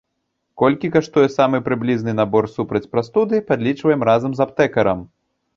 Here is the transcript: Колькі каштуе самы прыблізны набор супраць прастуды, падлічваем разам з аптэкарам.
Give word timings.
Колькі 0.61 0.89
каштуе 0.95 1.25
самы 1.33 1.59
прыблізны 1.67 2.15
набор 2.21 2.49
супраць 2.55 2.83
прастуды, 2.95 3.43
падлічваем 3.51 4.01
разам 4.11 4.31
з 4.41 4.49
аптэкарам. 4.49 4.99